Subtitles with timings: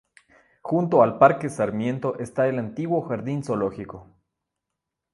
[0.63, 4.09] Junto al Parque Sarmiento está el antiguo Jardín Zoológico.